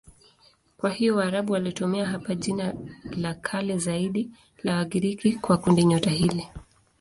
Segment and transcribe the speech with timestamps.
[0.77, 2.73] Kwa hiyo Waarabu walitumia hapa jina
[3.17, 4.31] la kale zaidi
[4.63, 6.47] la Wagiriki kwa kundinyota hili.